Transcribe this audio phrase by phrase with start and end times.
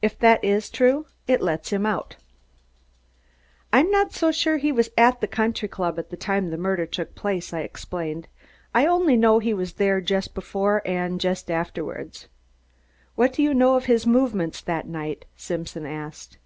[0.00, 2.16] If that is true, it lets him out."
[3.70, 6.86] "But I'm not sure he was at the country club at the time the murder
[6.86, 8.26] took place," I explained.
[8.74, 12.24] "I only know he was there just before and just afterward."
[13.16, 16.38] "What do you know of his movements that night?" Simpson asked.